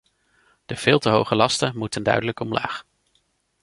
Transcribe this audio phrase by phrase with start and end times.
[0.65, 2.85] De veel te hoge lasten moeten duidelijk omlaag.